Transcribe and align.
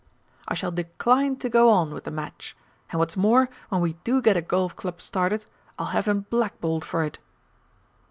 I 0.47 0.55
shall 0.55 0.71
decline 0.71 1.35
to 1.35 1.47
go 1.47 1.69
on 1.69 1.93
with 1.93 2.05
the 2.05 2.09
match. 2.09 2.57
And 2.89 2.97
what's 2.97 3.15
more, 3.15 3.51
when 3.69 3.81
we 3.81 3.93
do 4.03 4.19
get 4.19 4.35
a 4.35 4.41
Golf 4.41 4.75
Club 4.75 4.99
started, 4.99 5.45
I'll 5.77 5.85
have 5.93 6.07
him 6.07 6.25
blackballed 6.31 6.83
for 6.83 7.03
it!" 7.03 7.19